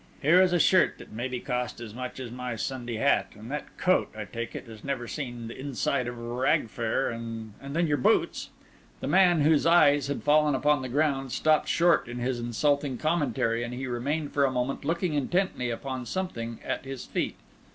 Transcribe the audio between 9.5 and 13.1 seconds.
eyes had fallen upon the ground, stopped short in his insulting